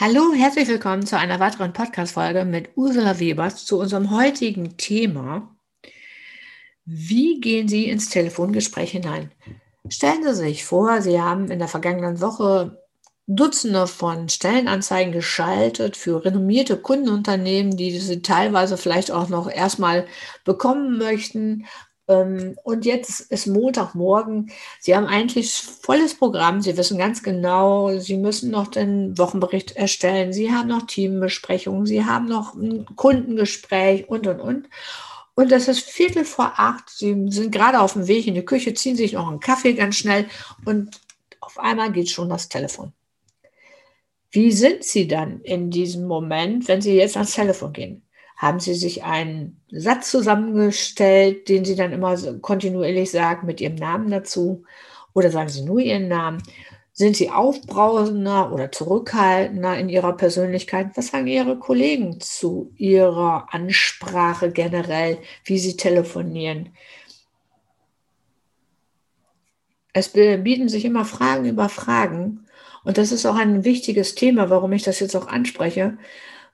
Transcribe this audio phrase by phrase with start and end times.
[0.00, 5.56] Hallo, herzlich willkommen zu einer weiteren Podcast-Folge mit Ursula Webers zu unserem heutigen Thema.
[6.84, 9.32] Wie gehen Sie ins Telefongespräch hinein?
[9.88, 12.80] Stellen Sie sich vor, Sie haben in der vergangenen Woche
[13.26, 20.06] Dutzende von Stellenanzeigen geschaltet für renommierte Kundenunternehmen, die Sie teilweise vielleicht auch noch erstmal
[20.44, 21.66] bekommen möchten,
[22.08, 24.50] und jetzt ist Montagmorgen.
[24.80, 26.62] Sie haben eigentlich volles Programm.
[26.62, 30.32] Sie wissen ganz genau, Sie müssen noch den Wochenbericht erstellen.
[30.32, 31.84] Sie haben noch Teambesprechungen.
[31.84, 34.68] Sie haben noch ein Kundengespräch und, und, und.
[35.34, 36.88] Und das ist Viertel vor acht.
[36.88, 39.96] Sie sind gerade auf dem Weg in die Küche, ziehen sich noch einen Kaffee ganz
[39.96, 40.26] schnell
[40.64, 41.00] und
[41.40, 42.92] auf einmal geht schon das Telefon.
[44.30, 48.07] Wie sind Sie dann in diesem Moment, wenn Sie jetzt ans Telefon gehen?
[48.38, 54.10] Haben Sie sich einen Satz zusammengestellt, den Sie dann immer kontinuierlich sagen mit Ihrem Namen
[54.10, 54.62] dazu?
[55.12, 56.40] Oder sagen Sie nur Ihren Namen?
[56.92, 60.90] Sind Sie aufbrausender oder zurückhaltender in Ihrer Persönlichkeit?
[60.94, 66.70] Was sagen Ihre Kollegen zu Ihrer Ansprache generell, wie Sie telefonieren?
[69.92, 72.46] Es bieten sich immer Fragen über Fragen.
[72.84, 75.98] Und das ist auch ein wichtiges Thema, warum ich das jetzt auch anspreche,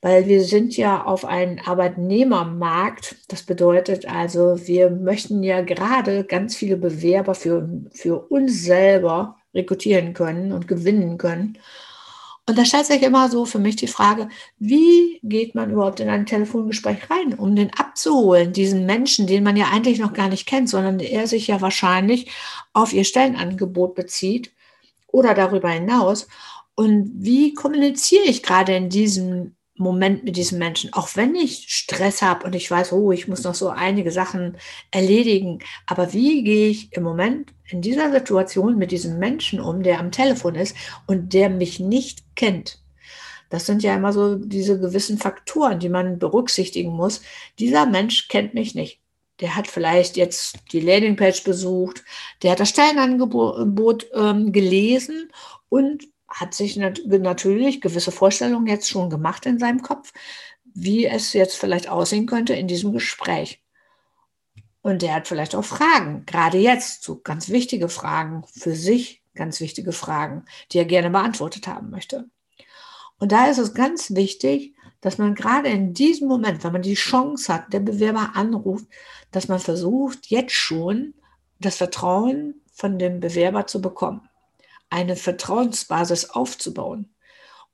[0.00, 3.16] weil wir sind ja auf einem Arbeitnehmermarkt.
[3.28, 10.14] Das bedeutet also, wir möchten ja gerade ganz viele Bewerber für, für uns selber rekrutieren
[10.14, 11.58] können und gewinnen können.
[12.48, 16.08] Und da stellt sich immer so für mich die Frage, wie geht man überhaupt in
[16.08, 20.46] ein Telefongespräch rein, um den abzuholen, diesen Menschen, den man ja eigentlich noch gar nicht
[20.46, 22.30] kennt, sondern er sich ja wahrscheinlich
[22.72, 24.50] auf ihr Stellenangebot bezieht
[25.08, 26.26] oder darüber hinaus.
[26.74, 32.22] Und wie kommuniziere ich gerade in diesem Moment mit diesem Menschen, auch wenn ich Stress
[32.22, 34.56] habe und ich weiß, oh, ich muss noch so einige Sachen
[34.90, 40.00] erledigen, aber wie gehe ich im Moment in dieser Situation mit diesem Menschen um, der
[40.00, 42.80] am Telefon ist und der mich nicht kennt?
[43.50, 47.22] Das sind ja immer so diese gewissen Faktoren, die man berücksichtigen muss.
[47.58, 49.00] Dieser Mensch kennt mich nicht.
[49.40, 52.02] Der hat vielleicht jetzt die Landingpage besucht,
[52.42, 55.30] der hat das Stellenangebot ähm, gelesen
[55.68, 60.12] und hat sich nat natürlich gewisse Vorstellungen jetzt schon gemacht in seinem Kopf,
[60.64, 63.62] wie es jetzt vielleicht aussehen könnte in diesem Gespräch.
[64.82, 69.60] Und der hat vielleicht auch Fragen, gerade jetzt, so ganz wichtige Fragen für sich, ganz
[69.60, 72.28] wichtige Fragen, die er gerne beantwortet haben möchte.
[73.18, 76.94] Und da ist es ganz wichtig, dass man gerade in diesem Moment, wenn man die
[76.94, 78.86] Chance hat, der Bewerber anruft,
[79.30, 81.14] dass man versucht, jetzt schon
[81.60, 84.28] das Vertrauen von dem Bewerber zu bekommen
[84.90, 87.14] eine Vertrauensbasis aufzubauen.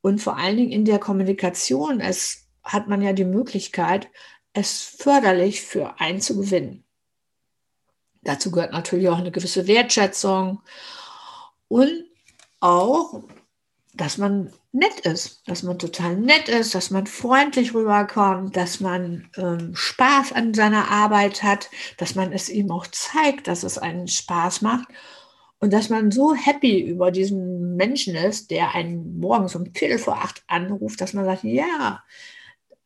[0.00, 4.08] Und vor allen Dingen in der Kommunikation, es hat man ja die Möglichkeit,
[4.52, 6.84] es förderlich für einen zu gewinnen.
[8.22, 10.60] Dazu gehört natürlich auch eine gewisse Wertschätzung
[11.68, 12.04] und
[12.60, 13.22] auch,
[13.94, 19.28] dass man nett ist, dass man total nett ist, dass man freundlich rüberkommt, dass man
[19.36, 21.68] ähm, Spaß an seiner Arbeit hat,
[21.98, 24.88] dass man es ihm auch zeigt, dass es einen Spaß macht
[25.62, 30.16] und dass man so happy über diesen Menschen ist, der einen morgens um Viertel vor
[30.16, 32.02] acht anruft, dass man sagt, ja,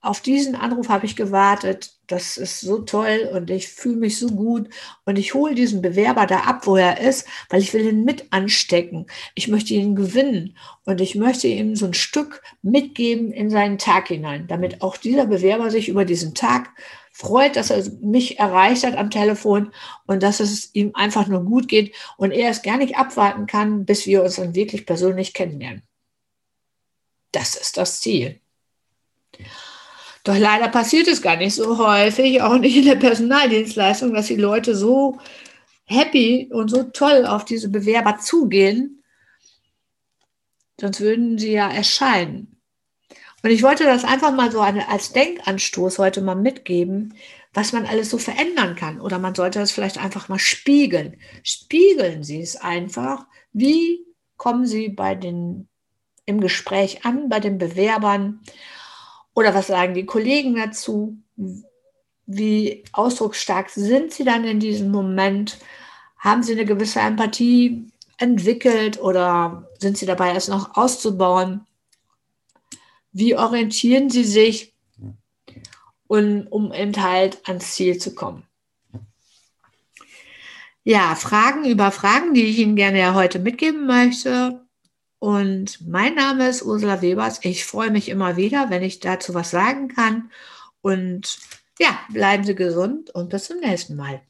[0.00, 4.26] auf diesen Anruf habe ich gewartet, das ist so toll und ich fühle mich so
[4.26, 4.70] gut
[5.04, 8.32] und ich hole diesen Bewerber da ab, wo er ist, weil ich will ihn mit
[8.32, 9.06] anstecken.
[9.36, 14.08] Ich möchte ihn gewinnen und ich möchte ihm so ein Stück mitgeben in seinen Tag
[14.08, 16.70] hinein, damit auch dieser Bewerber sich über diesen Tag
[17.14, 19.72] freut, dass er mich erreicht hat am Telefon
[20.06, 23.84] und dass es ihm einfach nur gut geht und er es gar nicht abwarten kann,
[23.86, 25.82] bis wir uns dann wirklich persönlich kennenlernen.
[27.30, 28.40] Das ist das Ziel.
[30.24, 34.36] Doch leider passiert es gar nicht so häufig, auch nicht in der Personaldienstleistung, dass die
[34.36, 35.18] Leute so
[35.84, 39.04] happy und so toll auf diese Bewerber zugehen.
[40.80, 42.53] Sonst würden sie ja erscheinen.
[43.44, 47.12] Und ich wollte das einfach mal so als Denkanstoß heute mal mitgeben,
[47.52, 49.02] was man alles so verändern kann.
[49.02, 51.18] Oder man sollte das vielleicht einfach mal spiegeln.
[51.42, 53.26] Spiegeln Sie es einfach.
[53.52, 54.06] Wie
[54.38, 55.68] kommen Sie bei den,
[56.24, 58.40] im Gespräch an, bei den Bewerbern?
[59.34, 61.18] Oder was sagen die Kollegen dazu?
[62.24, 65.58] Wie ausdrucksstark sind Sie dann in diesem Moment?
[66.16, 71.66] Haben Sie eine gewisse Empathie entwickelt oder sind Sie dabei, es noch auszubauen?
[73.14, 74.74] Wie orientieren Sie sich,
[76.08, 78.42] und, um eben halt ans Ziel zu kommen?
[80.82, 84.66] Ja, Fragen über Fragen, die ich Ihnen gerne heute mitgeben möchte.
[85.20, 87.38] Und mein Name ist Ursula Webers.
[87.44, 90.30] Ich freue mich immer wieder, wenn ich dazu was sagen kann.
[90.82, 91.38] Und
[91.78, 94.22] ja, bleiben Sie gesund und bis zum nächsten Mal.